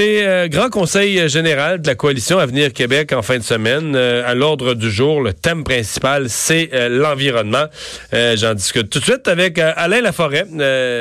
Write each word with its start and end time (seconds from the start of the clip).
C'est 0.00 0.26
euh, 0.26 0.48
grand 0.48 0.70
conseil 0.70 1.28
général 1.28 1.82
de 1.82 1.86
la 1.86 1.94
coalition 1.94 2.38
Avenir 2.38 2.72
Québec 2.72 3.12
en 3.12 3.20
fin 3.20 3.36
de 3.36 3.42
semaine. 3.42 3.94
Euh, 3.94 4.22
à 4.26 4.34
l'ordre 4.34 4.72
du 4.72 4.90
jour, 4.90 5.20
le 5.20 5.34
thème 5.34 5.62
principal, 5.62 6.30
c'est 6.30 6.70
euh, 6.72 6.88
l'environnement. 6.88 7.66
J'en 8.10 8.54
discute 8.54 8.88
tout 8.88 8.98
de 8.98 9.04
suite 9.04 9.28
avec 9.28 9.58
Alain 9.58 10.00
Laforêt, 10.00 10.46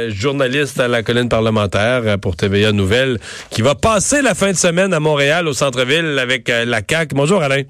journaliste 0.10 0.82
à 0.82 0.90
la 0.90 1.02
colline 1.02 1.30
parlementaire 1.30 2.20
pour 2.20 2.36
TVA 2.36 2.74
Nouvelles, 2.74 3.20
qui 3.52 3.62
va 3.62 3.74
passer 3.74 4.22
la 4.22 4.36
fin 4.36 4.52
de 4.52 4.58
semaine 4.58 4.94
à 4.94 5.00
Montréal, 5.00 5.48
au 5.48 5.54
centre-ville, 5.54 6.20
avec 6.20 6.50
la 6.50 6.82
CAQ. 6.86 7.16
Bonjour 7.16 7.42
Alain. 7.42 7.62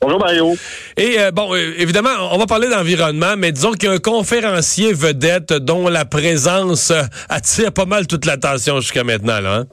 Bonjour 0.00 0.18
Mario. 0.18 0.56
Et 0.96 1.16
bon, 1.32 1.54
évidemment, 1.54 2.10
on 2.32 2.38
va 2.38 2.46
parler 2.46 2.68
d'environnement, 2.68 3.36
mais 3.38 3.52
disons 3.52 3.70
qu'il 3.70 3.88
y 3.88 3.92
a 3.92 3.94
un 3.94 3.98
conférencier 3.98 4.94
vedette 4.94 5.52
dont 5.52 5.86
la 5.86 6.04
présence 6.04 6.92
attire 7.28 7.70
pas 7.70 7.86
mal 7.86 8.08
toute 8.08 8.26
l'attention 8.26 8.80
jusqu'à 8.80 9.04
maintenant. 9.04 9.38
Là, 9.38 9.54
hein? 9.58 9.66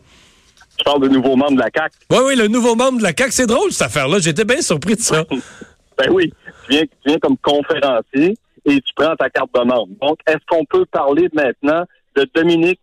Tu 0.81 0.85
parles 0.85 1.01
de 1.01 1.09
nouveau 1.09 1.35
membre 1.35 1.57
de 1.57 1.59
la 1.59 1.69
CAC. 1.69 1.93
Oui, 2.09 2.17
oui, 2.25 2.35
le 2.35 2.47
nouveau 2.47 2.73
membre 2.73 2.97
de 2.97 3.03
la 3.03 3.13
CAC. 3.13 3.31
C'est 3.31 3.45
drôle, 3.45 3.71
cette 3.71 3.85
affaire-là. 3.85 4.17
J'étais 4.17 4.45
bien 4.45 4.61
surpris 4.61 4.95
de 4.95 5.01
ça. 5.01 5.23
ben 5.97 6.09
oui. 6.11 6.33
Tu 6.65 6.71
viens, 6.71 6.81
tu 6.81 6.97
viens 7.05 7.19
comme 7.19 7.37
conférencier 7.37 8.33
et 8.65 8.81
tu 8.81 8.93
prends 8.95 9.15
ta 9.15 9.29
carte 9.29 9.53
de 9.53 9.59
membre. 9.59 9.93
Donc, 10.01 10.17
est-ce 10.27 10.43
qu'on 10.49 10.65
peut 10.65 10.85
parler 10.87 11.29
maintenant 11.33 11.83
de 12.15 12.27
Dominique 12.33 12.79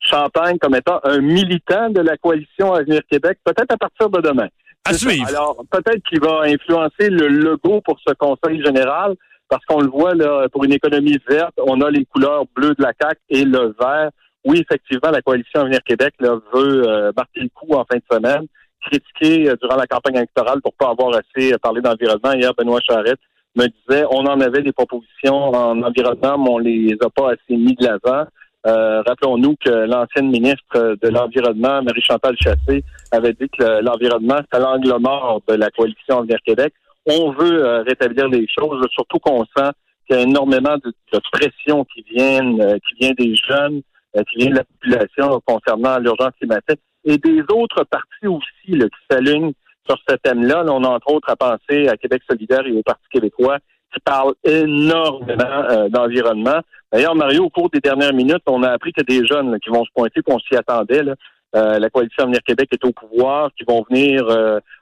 Champagne 0.00 0.58
comme 0.58 0.74
étant 0.74 1.00
un 1.04 1.20
militant 1.20 1.88
de 1.88 2.02
la 2.02 2.18
coalition 2.18 2.74
Avenir 2.74 3.00
Québec, 3.10 3.38
peut-être 3.44 3.72
à 3.72 3.78
partir 3.78 4.10
de 4.10 4.20
demain? 4.20 4.48
À 4.84 4.92
suivre. 4.92 5.26
Alors, 5.26 5.64
peut-être 5.70 6.02
qu'il 6.06 6.20
va 6.20 6.42
influencer 6.42 7.08
le 7.08 7.28
logo 7.28 7.80
pour 7.80 7.98
ce 8.06 8.12
conseil 8.12 8.62
général, 8.62 9.14
parce 9.48 9.64
qu'on 9.64 9.80
le 9.80 9.88
voit, 9.88 10.14
là, 10.14 10.48
pour 10.52 10.64
une 10.64 10.72
économie 10.74 11.18
verte, 11.26 11.54
on 11.66 11.80
a 11.80 11.90
les 11.90 12.04
couleurs 12.04 12.44
bleues 12.54 12.74
de 12.74 12.82
la 12.82 12.92
CAC 12.92 13.18
et 13.30 13.44
le 13.44 13.74
vert 13.80 14.10
oui, 14.46 14.60
effectivement, 14.60 15.10
la 15.10 15.22
coalition 15.22 15.60
Avenir 15.60 15.80
Québec 15.82 16.14
là, 16.20 16.38
veut 16.54 16.88
euh, 16.88 17.12
marquer 17.16 17.40
le 17.40 17.48
coup 17.48 17.74
en 17.74 17.84
fin 17.84 17.96
de 17.96 18.02
semaine, 18.10 18.46
critiquer 18.80 19.50
euh, 19.50 19.56
durant 19.60 19.74
la 19.74 19.88
campagne 19.88 20.16
électorale 20.16 20.60
pour 20.62 20.72
pas 20.74 20.90
avoir 20.90 21.10
assez 21.16 21.52
euh, 21.52 21.58
parlé 21.58 21.80
d'environnement. 21.80 22.32
Hier, 22.32 22.54
Benoît 22.56 22.80
Charette 22.80 23.18
me 23.56 23.66
disait 23.66 24.04
on 24.08 24.20
en 24.20 24.40
avait 24.40 24.62
des 24.62 24.72
propositions 24.72 25.48
en 25.48 25.82
environnement, 25.82 26.38
mais 26.38 26.50
on 26.50 26.58
les 26.58 26.96
a 27.00 27.10
pas 27.10 27.32
assez 27.32 27.56
mis 27.56 27.74
de 27.74 27.84
l'avant. 27.84 28.26
Rappelons-nous 28.64 29.54
que 29.64 29.70
l'ancienne 29.70 30.28
ministre 30.28 30.96
de 31.00 31.08
l'Environnement, 31.08 31.82
Marie-Chantal 31.82 32.34
Chassé, 32.36 32.82
avait 33.12 33.32
dit 33.32 33.48
que 33.48 33.80
l'environnement, 33.80 34.40
c'est 34.52 34.58
l'angle 34.58 34.92
mort 34.98 35.40
de 35.46 35.54
la 35.54 35.70
coalition 35.70 36.18
Avenir 36.18 36.38
Québec. 36.44 36.74
On 37.06 37.30
veut 37.30 37.82
rétablir 37.86 38.26
les 38.26 38.44
choses, 38.48 38.84
surtout 38.90 39.20
qu'on 39.20 39.44
sent 39.56 39.70
qu'il 40.08 40.16
y 40.16 40.18
a 40.18 40.22
énormément 40.22 40.76
de, 40.84 40.92
de 41.12 41.20
pression 41.30 41.84
qui 41.84 42.04
viennent, 42.10 42.60
qui 42.88 42.94
vient 43.00 43.12
des 43.16 43.36
jeunes, 43.36 43.82
euh, 43.82 43.82
qui 44.24 44.38
vient 44.38 44.50
de 44.50 44.56
la 44.56 44.64
population 44.64 45.40
concernant 45.44 45.98
l'urgence 45.98 46.32
climatique 46.38 46.80
et 47.06 47.18
des 47.18 47.42
autres 47.52 47.84
partis 47.84 48.26
aussi 48.26 48.76
là, 48.76 48.86
qui 48.86 49.06
s'alignent 49.10 49.52
sur 49.88 49.96
ce 50.08 50.16
thème-là. 50.16 50.64
on 50.68 50.84
a 50.84 50.88
entre 50.88 51.12
autres 51.12 51.30
à 51.30 51.36
penser 51.36 51.88
à 51.88 51.96
Québec 51.96 52.22
solidaire 52.28 52.66
et 52.66 52.72
au 52.72 52.82
Parti 52.82 53.04
québécois 53.10 53.58
qui 53.94 54.00
parlent 54.00 54.34
énormément 54.44 55.64
euh, 55.70 55.88
d'environnement. 55.88 56.60
D'ailleurs, 56.92 57.14
Mario, 57.14 57.44
au 57.44 57.50
cours 57.50 57.70
des 57.70 57.80
dernières 57.80 58.12
minutes, 58.12 58.42
on 58.46 58.62
a 58.64 58.70
appris 58.70 58.92
que 58.92 59.02
des 59.02 59.24
jeunes 59.24 59.58
qui 59.60 59.70
vont 59.70 59.84
se 59.84 59.90
pointer, 59.94 60.20
qu'on 60.22 60.40
s'y 60.40 60.56
attendait, 60.56 61.04
là, 61.04 61.14
euh, 61.54 61.78
la 61.78 61.88
coalition 61.88 62.24
Avenir 62.24 62.40
Québec 62.44 62.68
est 62.72 62.84
au 62.84 62.92
pouvoir, 62.92 63.50
qui 63.56 63.64
vont 63.64 63.84
venir, 63.88 64.26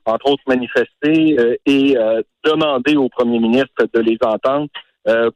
entre 0.07 0.31
autres, 0.31 0.43
manifester 0.49 1.59
et 1.67 1.95
demander 2.43 2.97
au 2.97 3.09
premier 3.09 3.39
ministre 3.39 3.87
de 3.93 4.01
les 4.01 4.19
entendre 4.25 4.69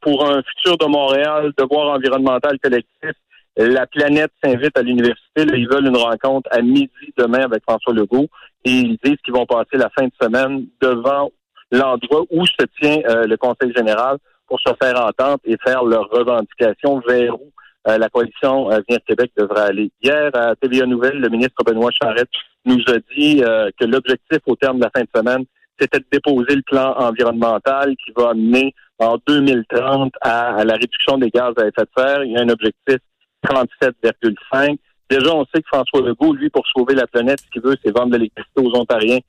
pour 0.00 0.26
un 0.26 0.42
futur 0.42 0.78
de 0.78 0.86
Montréal, 0.86 1.53
devoir 1.56 1.94
environnemental 1.94 2.59
collectif 2.59 3.12
la 3.58 3.86
planète 3.86 4.30
s'invite 4.42 4.76
à 4.78 4.82
l'université. 4.82 5.42
Ils 5.54 5.69
veulent 5.69 5.86
une 5.86 5.96
rencontre 5.96 6.48
à 6.52 6.62
midi 6.62 7.12
demain 7.16 7.41
avec 7.41 7.62
François 7.64 7.92
Legault 7.92 8.28
et 8.64 8.70
ils 8.70 8.98
disent 9.02 9.19
qu'ils 9.24 9.34
vont 9.34 9.46
passer 9.46 9.76
la 9.76 9.91
fin 9.91 10.06
de 10.06 10.12
semaine 10.20 10.66
devant 10.80 11.30
l'endroit 11.72 12.24
où 12.30 12.47
se 12.47 12.64
tient 12.80 13.00
euh, 13.08 13.26
le 13.26 13.36
Conseil 13.36 13.72
général 13.76 14.18
pour 14.47 14.60
se 14.60 14.72
faire 14.80 15.04
entendre 15.04 15.41
et 15.44 15.56
faire 15.64 15.84
leurs 15.84 16.08
revendications 16.08 17.00
vers 17.06 17.34
où 17.34 17.50
euh, 17.88 17.98
la 17.98 18.08
coalition 18.08 18.70
euh, 18.70 18.80
Venir 18.88 19.00
Québec 19.06 19.32
devrait 19.36 19.68
aller. 19.68 19.91
Hier, 20.02 20.30
à 20.34 20.54
TVA 20.56 20.86
Nouvelle, 20.86 21.20
le 21.20 21.28
ministre 21.28 21.62
Benoît 21.64 21.91
Charette 21.91 22.30
nous 22.64 22.82
a 22.88 22.98
dit 23.16 23.41
que 23.41 23.84
l'objectif 23.84 24.41
au 24.47 24.54
terme 24.56 24.78
de 24.78 24.84
la 24.84 24.91
fin 24.94 25.02
de 25.02 25.08
semaine, 25.14 25.44
c'était 25.80 26.00
de 26.00 26.06
déposer 26.10 26.56
le 26.56 26.62
plan 26.62 26.94
environnemental 26.98 27.94
qui 28.04 28.12
va 28.14 28.30
amener 28.30 28.74
en 28.98 29.16
2030 29.26 30.12
à 30.20 30.64
la 30.64 30.74
réduction 30.74 31.18
des 31.18 31.30
gaz 31.30 31.54
à 31.56 31.66
effet 31.66 31.82
de 31.82 31.88
serre. 31.97 32.24
Il 32.24 32.32
y 32.32 32.36
a 32.36 32.42
un 32.42 32.48
objectif 32.48 32.98
37,5. 33.44 34.78
Déjà, 35.10 35.34
on 35.34 35.44
sait 35.47 35.62
que 35.62 35.69
François 35.69 36.03
Legault, 36.03 36.34
lui, 36.34 36.50
pour 36.50 36.66
sauver 36.69 36.94
la 36.94 37.06
planète, 37.06 37.41
ce 37.41 37.50
qu'il 37.50 37.62
veut, 37.62 37.76
c'est 37.82 37.97
vendre 37.97 38.12
de 38.12 38.19
l'électricité 38.19 38.60
aux 38.60 38.76
Ontariens, 38.76 39.21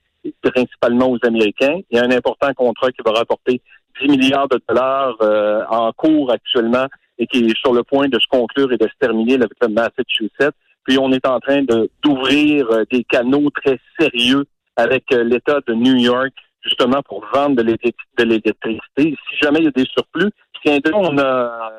principalement 0.42 1.10
aux 1.10 1.18
Américains. 1.22 1.80
Il 1.90 1.96
y 1.96 2.00
a 2.00 2.04
un 2.04 2.10
important 2.10 2.52
contrat 2.54 2.90
qui 2.90 3.02
va 3.04 3.12
rapporter 3.12 3.62
10 4.02 4.08
milliards 4.08 4.48
de 4.48 4.60
dollars 4.68 5.16
euh, 5.22 5.62
en 5.68 5.92
cours 5.92 6.30
actuellement 6.32 6.86
et 7.18 7.26
qui 7.26 7.44
est 7.44 7.58
sur 7.58 7.72
le 7.72 7.82
point 7.82 8.08
de 8.08 8.18
se 8.18 8.26
conclure 8.28 8.72
et 8.72 8.76
de 8.76 8.86
se 8.86 8.98
terminer 8.98 9.34
avec 9.34 9.52
le 9.60 9.68
Massachusetts. 9.68 10.54
Puis 10.84 10.98
on 10.98 11.12
est 11.12 11.26
en 11.26 11.40
train 11.40 11.62
d'ouvrir 12.02 12.70
euh, 12.70 12.84
des 12.90 13.04
canaux 13.04 13.50
très 13.50 13.78
sérieux 13.98 14.44
avec 14.76 15.04
euh, 15.12 15.24
l'État 15.24 15.60
de 15.66 15.74
New 15.74 15.96
York, 15.96 16.32
justement 16.62 17.02
pour 17.02 17.24
vendre 17.32 17.56
de 17.56 17.62
l'électricité. 17.62 18.64
Si 18.96 19.36
jamais 19.40 19.60
il 19.60 19.64
y 19.64 19.68
a 19.68 19.70
des 19.70 19.86
surplus, 19.86 20.30
tiens 20.62 20.78
on 20.94 21.18
a 21.18 21.72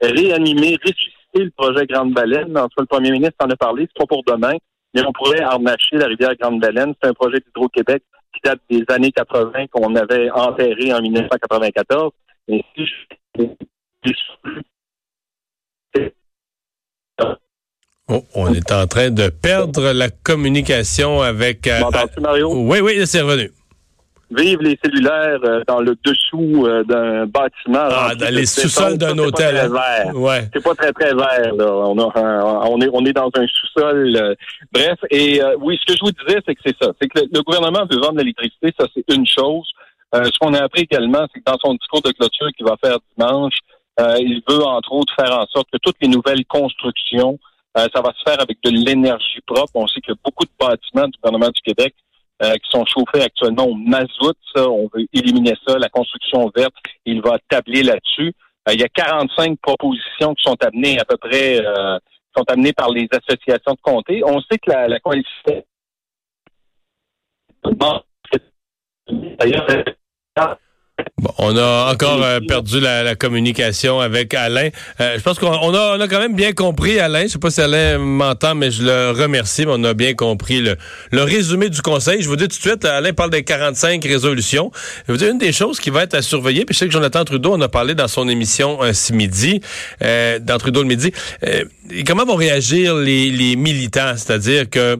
réanimé, 0.00 0.76
ressuscité 0.82 1.21
le 1.40 1.50
projet 1.50 1.86
Grande 1.86 2.12
Baleine. 2.12 2.56
En 2.56 2.68
le 2.76 2.86
premier 2.86 3.10
ministre 3.10 3.36
en 3.40 3.50
a 3.50 3.56
parlé, 3.56 3.88
c'est 3.88 3.98
pas 3.98 4.06
pour 4.06 4.22
demain, 4.24 4.54
mais 4.94 5.02
on 5.06 5.12
pourrait 5.12 5.42
harnacher 5.42 5.96
la 5.96 6.06
rivière 6.06 6.34
Grande 6.36 6.60
Baleine. 6.60 6.94
C'est 7.00 7.08
un 7.08 7.14
projet 7.14 7.38
d'Hydro-Québec 7.40 8.02
qui 8.34 8.40
date 8.44 8.60
des 8.70 8.84
années 8.88 9.12
80 9.12 9.66
qu'on 9.70 9.94
avait 9.94 10.30
enterré 10.30 10.92
en 10.92 11.00
1994. 11.00 12.12
Mais 12.48 12.64
si 12.76 12.86
oh, 18.08 18.24
on 18.34 18.52
est 18.52 18.72
en 18.72 18.86
train 18.86 19.10
de 19.10 19.28
perdre 19.28 19.92
la 19.92 20.10
communication 20.10 21.22
avec. 21.22 21.66
Euh, 21.66 21.80
Mario? 22.20 22.52
Oui, 22.54 22.80
oui, 22.80 23.06
c'est 23.06 23.20
revenu 23.20 23.50
vivre 24.34 24.62
les 24.62 24.78
cellulaires 24.82 25.38
euh, 25.44 25.62
dans 25.66 25.80
le 25.80 25.96
dessous 26.04 26.66
euh, 26.66 26.84
d'un 26.84 27.26
bâtiment. 27.26 27.88
Ah, 27.90 28.14
dans 28.14 28.34
les 28.34 28.46
sous-sols 28.46 28.98
d'un 28.98 29.16
hôtel. 29.18 29.56
Hein? 29.56 30.12
Ouais. 30.14 30.48
C'est 30.52 30.62
pas 30.62 30.74
très 30.74 30.92
très 30.92 31.14
vert. 31.14 31.54
Là. 31.54 31.72
On, 31.72 31.96
on 31.98 32.80
est 32.80 32.88
on 32.92 33.04
est 33.04 33.12
dans 33.12 33.30
un 33.34 33.46
sous-sol. 33.46 34.16
Euh, 34.16 34.34
bref, 34.72 34.98
et 35.10 35.40
oui, 35.60 35.78
ce 35.80 35.92
que 35.92 35.98
je 35.98 36.04
vous 36.04 36.12
disais, 36.12 36.40
c'est 36.46 36.54
que 36.54 36.60
c'est 36.64 36.76
ça. 36.80 36.90
C'est 37.00 37.08
que 37.08 37.20
le, 37.20 37.42
gouvernement 37.42 37.86
veut 37.90 37.98
vendre 37.98 38.18
l'électricité, 38.18 38.72
ça 38.78 38.86
c'est 38.94 39.04
une 39.14 39.26
chose. 39.26 39.70
ce 40.12 40.38
qu'on 40.40 40.54
a 40.54 40.62
appris 40.64 40.82
également, 40.82 41.26
c'est 41.32 41.40
que 41.40 41.50
dans 41.50 41.58
son 41.58 41.74
discours 41.74 42.02
de 42.02 42.10
clôture 42.12 42.48
qu'il 42.56 42.66
va 42.66 42.76
faire 42.82 42.98
dimanche, 43.16 43.58
il 44.18 44.42
veut 44.48 44.64
entre 44.64 44.92
autres 44.92 45.14
faire 45.14 45.38
en 45.38 45.46
sorte 45.46 45.68
que 45.72 45.78
toutes 45.82 45.96
les 46.00 46.08
nouvelles 46.08 46.44
constructions, 46.46 47.38
ça 47.76 48.00
va 48.00 48.12
se 48.16 48.22
faire 48.24 48.40
avec 48.40 48.58
de 48.62 48.70
l'énergie 48.70 49.40
propre. 49.46 49.72
On 49.74 49.86
sait 49.86 50.00
que 50.00 50.12
beaucoup 50.24 50.44
de 50.44 50.50
bâtiments 50.58 51.08
du 51.08 51.18
gouvernement 51.22 51.50
du 51.50 51.60
Québec 51.62 51.94
euh, 52.42 52.54
qui 52.54 52.70
sont 52.70 52.84
chauffés 52.86 53.22
actuellement 53.22 53.66
au 53.66 53.74
mazout. 53.74 54.36
Ça, 54.54 54.68
on 54.68 54.88
veut 54.94 55.06
éliminer 55.12 55.54
ça. 55.66 55.78
La 55.78 55.88
construction 55.88 56.50
verte, 56.54 56.74
il 57.04 57.20
va 57.22 57.38
tabler 57.48 57.82
là-dessus. 57.82 58.34
Euh, 58.68 58.72
il 58.74 58.80
y 58.80 58.84
a 58.84 58.88
45 58.88 59.58
propositions 59.60 60.34
qui 60.34 60.44
sont 60.44 60.56
amenées 60.62 60.98
à 60.98 61.04
peu 61.04 61.16
près, 61.16 61.64
euh, 61.64 61.98
sont 62.36 62.44
amenées 62.48 62.72
par 62.72 62.90
les 62.90 63.08
associations 63.12 63.74
de 63.74 63.80
comté. 63.82 64.22
On 64.24 64.40
sait 64.42 64.58
que 64.58 64.70
la, 64.70 64.88
la 64.88 65.00
coalition 65.00 65.62
Bon, 71.22 71.30
on 71.38 71.56
a 71.56 71.92
encore 71.92 72.22
euh, 72.22 72.40
perdu 72.40 72.80
la, 72.80 73.14
communication 73.14 74.00
avec 74.00 74.34
Alain. 74.34 74.70
Euh, 75.00 75.16
je 75.16 75.22
pense 75.22 75.38
qu'on 75.38 75.74
a, 75.74 76.08
quand 76.08 76.18
même 76.18 76.34
bien 76.34 76.52
compris, 76.52 76.98
Alain. 76.98 77.22
Je 77.22 77.28
sais 77.28 77.38
pas 77.38 77.50
si 77.50 77.60
Alain 77.60 77.98
m'entend, 77.98 78.54
mais 78.54 78.70
je 78.70 78.82
le 78.82 79.10
remercie. 79.12 79.64
Mais 79.64 79.72
on 79.74 79.84
a 79.84 79.94
bien 79.94 80.14
compris 80.14 80.60
le, 80.60 80.76
le 81.10 81.22
résumé 81.22 81.68
du 81.68 81.80
conseil. 81.80 82.22
Je 82.22 82.28
vous 82.28 82.36
dis 82.36 82.48
tout 82.48 82.56
de 82.56 82.62
suite, 82.62 82.84
Alain 82.84 83.12
parle 83.12 83.30
des 83.30 83.44
45 83.44 84.02
résolutions. 84.04 84.70
Je 85.06 85.12
vous 85.12 85.18
dis 85.18 85.26
une 85.26 85.38
des 85.38 85.52
choses 85.52 85.80
qui 85.80 85.90
va 85.90 86.02
être 86.02 86.14
à 86.14 86.22
surveiller. 86.22 86.64
Puis 86.64 86.74
je 86.74 86.80
sais 86.80 86.86
que 86.86 86.92
Jonathan 86.92 87.24
Trudeau 87.24 87.52
en 87.52 87.60
a 87.60 87.68
parlé 87.68 87.94
dans 87.94 88.08
son 88.08 88.28
émission 88.28 88.82
euh, 88.82 88.92
ce 88.92 89.12
midi, 89.12 89.60
dans 90.00 90.58
Trudeau 90.58 90.82
le 90.82 90.88
midi. 90.88 91.12
comment 92.06 92.24
vont 92.24 92.34
réagir 92.34 92.96
les, 92.96 93.30
les 93.30 93.56
militants, 93.56 94.14
c'est-à-dire 94.16 94.68
que 94.68 94.98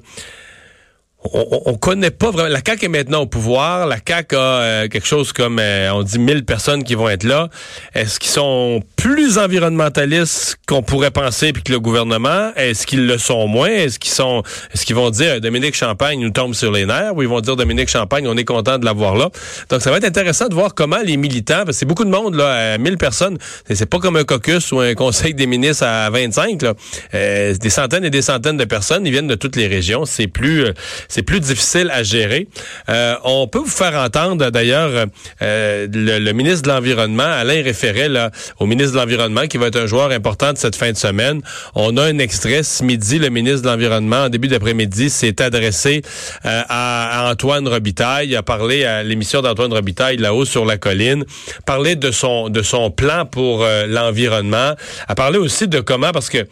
on, 1.25 1.63
on, 1.67 1.75
connaît 1.75 2.11
pas 2.11 2.31
vraiment. 2.31 2.49
La 2.49 2.61
CAQ 2.65 2.87
est 2.87 2.89
maintenant 2.89 3.21
au 3.21 3.27
pouvoir. 3.27 3.87
La 3.87 3.99
CAQ 4.07 4.37
a 4.37 4.39
euh, 4.39 4.89
quelque 4.89 5.07
chose 5.07 5.33
comme, 5.33 5.59
euh, 5.59 5.93
on 5.93 6.03
dit, 6.03 6.19
1000 6.19 6.45
personnes 6.45 6.85
qui 6.85 6.95
vont 6.95 7.09
être 7.09 7.25
là. 7.25 7.49
Est-ce 7.95 8.19
qu'ils 8.19 8.31
sont 8.31 8.83
plus 8.97 9.39
environnementalistes 9.39 10.57
qu'on 10.67 10.83
pourrait 10.83 11.11
penser 11.11 11.53
puis 11.53 11.63
que 11.63 11.73
le 11.73 11.81
gouvernement? 11.81 12.53
Est-ce 12.57 12.87
qu'ils 12.87 13.07
le 13.07 13.19
sont 13.19 13.47
moins? 13.47 13.69
Est-ce 13.69 13.99
qu'ils 13.99 14.13
sont, 14.13 14.43
est-ce 14.75 14.85
qu'ils 14.85 14.97
vont 14.97 15.11
dire 15.11 15.41
Dominique 15.41 15.75
Champagne 15.75 16.21
nous 16.21 16.31
tombe 16.31 16.55
sur 16.55 16.73
les 16.73 16.87
nerfs? 16.87 17.17
Ou 17.17 17.23
ils 17.23 17.29
vont 17.29 17.41
dire 17.41 17.57
Dominique 17.57 17.89
Champagne, 17.89 18.27
on 18.27 18.37
est 18.37 18.45
content 18.45 18.79
de 18.79 18.85
l'avoir 18.85 19.17
là? 19.17 19.29
Donc, 19.69 19.81
ça 19.81 19.91
va 19.91 19.99
être 19.99 20.05
intéressant 20.05 20.49
de 20.49 20.55
voir 20.55 20.75
comment 20.75 21.01
les 21.05 21.17
militants, 21.17 21.65
parce 21.65 21.69
que 21.69 21.73
c'est 21.75 21.87
beaucoup 21.87 22.05
de 22.05 22.11
monde, 22.11 22.35
là, 22.35 22.79
1000 22.79 22.99
personnes. 22.99 23.39
C'est 23.71 23.87
pas 23.87 23.99
comme 23.99 24.17
un 24.17 24.25
caucus 24.25 24.73
ou 24.73 24.81
un 24.81 24.95
conseil 24.95 25.35
des 25.35 25.47
ministres 25.47 25.85
à 25.85 26.11
25, 26.11 26.63
là. 26.63 26.75
Euh, 27.15 27.55
des 27.55 27.71
centaines 27.71 28.05
et 28.05 28.11
des 28.11 28.23
centaines 28.23 28.57
de 28.57 28.65
personnes. 28.65 29.07
Ils 29.07 29.13
viennent 29.13 29.29
de 29.29 29.35
toutes 29.35 29.57
les 29.57 29.67
régions. 29.67 30.05
C'est 30.05 30.27
plus, 30.27 30.67
c'est 31.13 31.23
plus 31.23 31.41
difficile 31.41 31.91
à 31.93 32.03
gérer. 32.03 32.49
Euh, 32.89 33.17
on 33.25 33.47
peut 33.47 33.59
vous 33.59 33.67
faire 33.67 33.95
entendre 33.97 34.49
d'ailleurs 34.49 35.09
euh, 35.43 35.87
le, 35.93 36.33
ministre 36.33 36.63
de 36.63 36.69
l'Environnement, 36.69 37.23
Alain 37.23 37.63
référait 37.63 38.09
là, 38.09 38.31
au 38.59 38.65
ministre 38.65 38.95
de 38.95 38.97
l'Environnement, 38.97 39.47
qui 39.47 39.59
va 39.59 39.67
être 39.67 39.79
un 39.79 39.85
joueur 39.85 40.11
important 40.11 40.55
de 40.55 40.57
cette 40.57 40.75
fin 40.75 40.91
de 40.91 40.97
semaine. 40.97 41.43
On 41.75 41.99
a 41.99 42.05
un 42.05 42.19
extrait 42.19 42.63
ce 42.63 42.83
midi, 42.83 43.19
le 43.19 43.29
ministre 43.29 43.61
de 43.61 43.69
l'Environnement, 43.69 44.25
en 44.25 44.29
début 44.31 44.49
d'après-midi, 44.49 45.11
s'est 45.11 45.43
adressé 45.43 46.01
euh, 46.47 46.63
à, 46.67 47.31
Antoine 47.31 47.69
Robitaille, 47.69 48.29
il 48.29 48.37
a 48.37 48.43
parlé 48.43 48.87
à 48.87 49.03
l'émission 49.03 49.43
d'Antoine 49.43 49.75
Robitaille 49.75 50.17
là-haut 50.17 50.47
sur 50.47 50.65
la 50.65 50.79
colline, 50.79 51.27
parlé 51.67 51.95
de 51.95 52.11
son 52.11 52.49
de 52.49 52.63
son 52.63 52.91
plan 52.91 53.27
pour 53.27 53.67
l'environnement, 53.87 54.75
a 55.09 55.15
parlé 55.15 55.37
aussi 55.37 55.69
de 55.69 55.81
comment 55.81 56.11
parce 56.13 56.31
que 56.31 56.47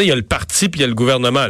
il 0.00 0.08
y 0.08 0.12
a 0.12 0.16
le 0.16 0.22
parti 0.22 0.68
puis 0.68 0.80
il 0.80 0.82
y 0.82 0.84
a 0.84 0.88
le 0.88 0.94
gouvernement. 0.94 1.46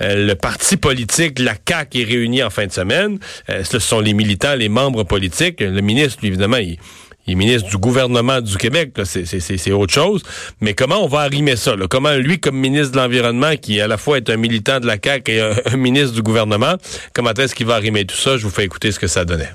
Euh, 0.00 0.26
le 0.26 0.34
parti 0.34 0.76
politique, 0.76 1.38
la 1.38 1.54
CAQ, 1.54 2.00
est 2.00 2.04
réuni 2.04 2.42
en 2.42 2.50
fin 2.50 2.66
de 2.66 2.72
semaine. 2.72 3.18
Euh, 3.50 3.64
ce 3.64 3.78
sont 3.78 4.00
les 4.00 4.14
militants, 4.14 4.54
les 4.54 4.68
membres 4.68 5.04
politiques. 5.04 5.60
Le 5.60 5.80
ministre, 5.80 6.24
évidemment, 6.24 6.58
il, 6.58 6.78
est 7.26 7.34
ministre 7.34 7.68
du 7.68 7.76
gouvernement 7.76 8.40
du 8.40 8.56
Québec, 8.56 8.92
c'est 9.04 9.72
autre 9.72 9.92
chose. 9.92 10.22
Mais 10.60 10.74
comment 10.74 11.04
on 11.04 11.08
va 11.08 11.20
arrimer 11.20 11.56
ça? 11.56 11.74
Comment 11.90 12.14
lui, 12.14 12.40
comme 12.40 12.56
ministre 12.56 12.92
de 12.92 12.96
l'Environnement, 12.96 13.54
qui 13.60 13.80
à 13.80 13.86
la 13.86 13.98
fois 13.98 14.16
est 14.16 14.30
un 14.30 14.36
militant 14.36 14.80
de 14.80 14.86
la 14.86 14.96
CAQ 15.02 15.32
et 15.32 15.40
un, 15.40 15.76
ministre 15.76 16.14
du 16.14 16.22
gouvernement, 16.22 16.74
comment 17.12 17.32
est-ce 17.32 17.54
qu'il 17.54 17.66
va 17.66 17.74
arrimer 17.74 18.04
tout 18.04 18.16
ça? 18.16 18.36
Je 18.36 18.44
vous 18.44 18.50
fais 18.50 18.64
écouter 18.64 18.92
ce 18.92 18.98
que 18.98 19.06
ça 19.06 19.24
donnait. 19.24 19.50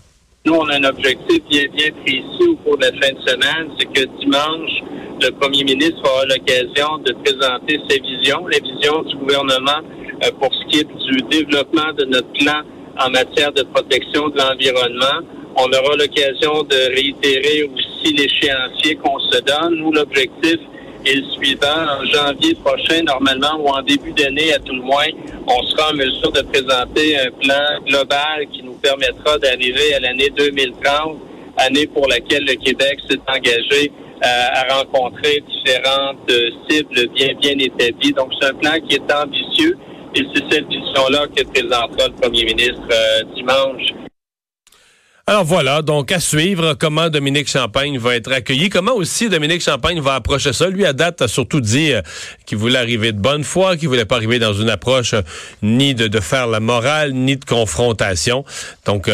Nous, 0.45 0.53
on 0.53 0.68
a 0.68 0.75
un 0.75 0.83
objectif 0.83 1.39
bien, 1.50 1.63
bien 1.75 1.89
précis 2.03 2.50
au 2.50 2.56
cours 2.57 2.77
de 2.77 2.85
la 2.85 2.91
fin 2.91 3.13
de 3.13 3.30
semaine, 3.30 3.69
c'est 3.80 3.85
que 3.85 4.06
dimanche, 4.19 4.71
le 5.23 5.31
premier 5.31 5.63
ministre 5.63 6.01
aura 6.03 6.25
l'occasion 6.25 6.97
de 7.05 7.13
présenter 7.23 7.79
ses 7.87 7.99
visions, 7.99 8.45
les 8.47 8.59
visions 8.59 9.03
du 9.03 9.15
gouvernement 9.15 9.79
euh, 10.23 10.31
pour 10.39 10.49
ce 10.53 10.67
qui 10.69 10.79
est 10.79 10.83
du 10.83 11.21
développement 11.29 11.93
de 11.97 12.05
notre 12.05 12.31
plan 12.33 12.61
en 12.99 13.09
matière 13.09 13.51
de 13.53 13.63
protection 13.63 14.27
de 14.29 14.37
l'environnement. 14.37 15.25
On 15.55 15.67
aura 15.67 15.95
l'occasion 15.95 16.63
de 16.63 16.93
réitérer 16.93 17.63
aussi 17.63 18.13
l'échéancier 18.13 18.95
qu'on 18.95 19.17
se 19.19 19.39
donne. 19.41 19.75
Nous, 19.77 19.93
l'objectif 19.93 20.57
est 21.05 21.15
le 21.15 21.23
suivant. 21.37 22.01
En 22.01 22.05
janvier 22.05 22.55
prochain, 22.55 23.03
normalement, 23.03 23.59
ou 23.59 23.69
en 23.69 23.81
début 23.81 24.11
d'année 24.11 24.53
à 24.53 24.59
tout 24.59 24.75
le 24.75 24.81
moins, 24.81 25.07
on 25.47 25.63
sera 25.67 25.91
en 25.91 25.95
mesure 25.95 26.31
de 26.33 26.41
présenter 26.41 27.17
un 27.17 27.31
plan 27.31 27.63
global 27.87 28.47
qui 28.51 28.63
nous 28.63 28.73
permettra 28.73 29.37
d'arriver 29.37 29.93
à 29.95 29.99
l'année 30.01 30.29
2030, 30.35 31.17
année 31.57 31.87
pour 31.87 32.07
laquelle 32.07 32.45
le 32.45 32.55
Québec 32.55 32.99
s'est 33.09 33.19
engagé 33.27 33.91
à 34.21 34.75
rencontrer 34.75 35.44
différentes 35.48 36.30
euh, 36.30 36.50
cibles 36.69 37.07
bien, 37.13 37.33
bien 37.42 37.57
établies. 37.60 38.13
Donc, 38.13 38.31
c'est 38.39 38.50
un 38.50 38.54
plan 38.54 38.71
qui 38.88 38.95
est 38.95 39.13
ambitieux 39.13 39.77
et 40.15 40.21
c'est 40.33 40.44
cette 40.51 40.68
vision-là 40.68 41.27
que 41.36 41.44
présentera 41.44 42.07
le 42.07 42.13
premier 42.21 42.45
ministre 42.45 42.88
euh, 42.92 43.24
dimanche 43.36 43.93
alors 45.25 45.45
voilà, 45.45 45.81
donc 45.81 46.11
à 46.11 46.19
suivre 46.19 46.73
comment 46.73 47.09
Dominique 47.09 47.47
Champagne 47.47 47.97
va 47.97 48.13
être 48.13 48.29
accueilli, 48.29 48.69
comment 48.69 48.93
aussi 48.93 49.29
Dominique 49.29 49.61
Champagne 49.61 50.01
va 50.01 50.15
approcher 50.15 50.51
ça. 50.51 50.67
Lui, 50.67 50.85
à 50.85 50.91
date, 50.91 51.21
a 51.21 51.29
surtout 51.29 51.61
dit 51.61 51.93
euh, 51.93 52.01
qu'il 52.45 52.57
voulait 52.57 52.77
arriver 52.77 53.13
de 53.13 53.19
bonne 53.19 53.45
foi, 53.45 53.77
qu'il 53.77 53.87
voulait 53.87 54.03
pas 54.03 54.17
arriver 54.17 54.37
dans 54.37 54.51
une 54.51 54.69
approche 54.69 55.15
ni 55.61 55.95
de, 55.95 56.19
faire 56.19 56.47
la 56.47 56.59
morale, 56.59 57.13
ni 57.13 57.37
de 57.37 57.45
confrontation. 57.45 58.43
Donc, 58.85 59.09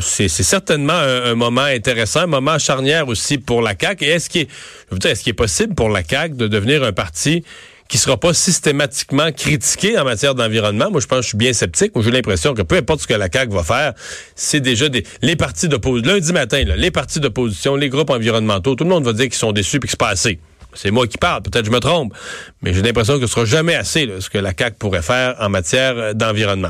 c'est 0.00 0.28
certainement 0.28 0.94
un, 0.94 1.34
moment 1.34 1.60
intéressant, 1.60 2.20
un 2.20 2.26
moment 2.26 2.58
charnière 2.58 3.08
aussi 3.08 3.36
pour 3.36 3.60
la 3.60 3.74
CAQ. 3.78 4.06
Et 4.06 4.08
est-ce 4.08 4.30
qu'il 4.30 4.40
est, 4.42 5.04
est-ce 5.04 5.22
qu'il 5.22 5.30
est 5.30 5.34
possible 5.34 5.74
pour 5.74 5.90
la 5.90 6.02
CAQ 6.02 6.36
de 6.36 6.46
devenir 6.46 6.82
un 6.84 6.92
parti 6.92 7.44
qui 7.90 7.98
sera 7.98 8.16
pas 8.16 8.32
systématiquement 8.32 9.32
critiqué 9.32 9.98
en 9.98 10.04
matière 10.04 10.36
d'environnement. 10.36 10.90
Moi, 10.90 11.00
je 11.00 11.06
pense 11.06 11.22
je 11.22 11.28
suis 11.28 11.36
bien 11.36 11.52
sceptique. 11.52 11.92
Moi, 11.94 12.04
j'ai 12.04 12.12
l'impression 12.12 12.54
que 12.54 12.62
peu 12.62 12.76
importe 12.76 13.00
ce 13.00 13.06
que 13.08 13.14
la 13.14 13.28
CAQ 13.30 13.52
va 13.52 13.64
faire, 13.64 13.92
c'est 14.36 14.60
déjà 14.60 14.88
des, 14.88 15.04
les 15.22 15.34
partis 15.34 15.68
d'opposition. 15.68 16.12
Lundi 16.12 16.32
matin, 16.32 16.64
là, 16.64 16.76
les 16.76 16.92
partis 16.92 17.18
d'opposition, 17.18 17.74
les 17.74 17.88
groupes 17.88 18.10
environnementaux, 18.10 18.76
tout 18.76 18.84
le 18.84 18.90
monde 18.90 19.04
va 19.04 19.12
dire 19.12 19.24
qu'ils 19.24 19.34
sont 19.34 19.50
déçus 19.50 19.80
puis 19.80 19.88
que 19.88 19.90
c'est 19.90 19.98
pas 19.98 20.08
assez. 20.08 20.38
C'est 20.72 20.92
moi 20.92 21.08
qui 21.08 21.18
parle, 21.18 21.42
peut-être 21.42 21.66
je 21.66 21.72
me 21.72 21.80
trompe, 21.80 22.14
mais 22.62 22.72
j'ai 22.72 22.80
l'impression 22.80 23.18
que 23.18 23.26
ce 23.26 23.32
sera 23.32 23.44
jamais 23.44 23.74
assez 23.74 24.08
ce 24.20 24.30
que 24.30 24.38
la 24.38 24.52
CAQ 24.56 24.76
pourrait 24.78 25.02
faire 25.02 25.34
en 25.40 25.48
matière 25.48 26.14
d'environnement. 26.14 26.68